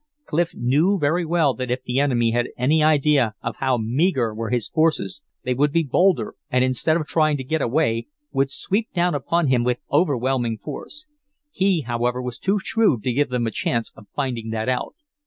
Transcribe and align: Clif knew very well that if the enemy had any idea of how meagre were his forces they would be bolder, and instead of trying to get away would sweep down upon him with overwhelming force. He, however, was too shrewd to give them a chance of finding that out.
Clif 0.25 0.55
knew 0.55 0.97
very 0.97 1.23
well 1.23 1.53
that 1.53 1.69
if 1.69 1.83
the 1.83 1.99
enemy 1.99 2.31
had 2.31 2.49
any 2.57 2.81
idea 2.81 3.35
of 3.43 3.57
how 3.57 3.77
meagre 3.77 4.33
were 4.33 4.49
his 4.49 4.67
forces 4.67 5.21
they 5.43 5.53
would 5.53 5.71
be 5.71 5.83
bolder, 5.83 6.33
and 6.49 6.63
instead 6.63 6.97
of 6.97 7.05
trying 7.05 7.37
to 7.37 7.43
get 7.43 7.61
away 7.61 8.07
would 8.31 8.49
sweep 8.49 8.91
down 8.95 9.13
upon 9.13 9.45
him 9.45 9.63
with 9.63 9.77
overwhelming 9.91 10.57
force. 10.57 11.05
He, 11.51 11.81
however, 11.81 12.19
was 12.19 12.39
too 12.39 12.57
shrewd 12.57 13.03
to 13.03 13.13
give 13.13 13.29
them 13.29 13.45
a 13.45 13.51
chance 13.51 13.93
of 13.95 14.07
finding 14.15 14.49
that 14.49 14.67
out. 14.67 14.95